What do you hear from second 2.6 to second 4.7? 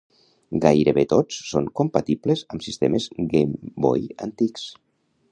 sistemes Game Boy antics.